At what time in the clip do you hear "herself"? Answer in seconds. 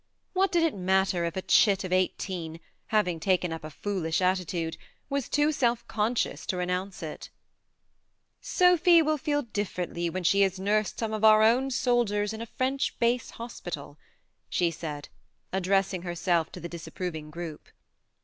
16.01-16.51